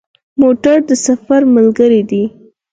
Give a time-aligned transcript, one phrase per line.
[0.41, 2.23] موټر د سفر ملګری دی.